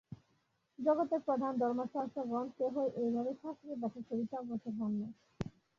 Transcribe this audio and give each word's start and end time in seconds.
জগতের 0.79 1.21
প্রধান 1.27 1.53
ধর্মাচার্যগণ 1.61 2.45
কেহই 2.57 2.89
এইভাবে 3.01 3.31
শাস্ত্রের 3.41 3.77
ব্যাখ্যা 3.81 4.03
করিতে 4.09 4.33
অগ্রসর 4.37 4.73
হন 4.79 4.91
নাই। 4.99 5.11